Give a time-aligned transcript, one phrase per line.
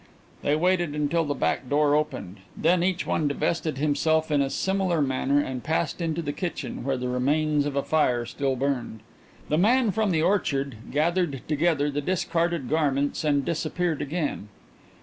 [0.41, 4.99] They waited until the back door opened, then each one divested himself in a similar
[4.99, 9.01] manner and passed into the kitchen, where the remains of a fire still burned.
[9.47, 14.47] The man from the orchard gathered together the discarded garments and disappeared again.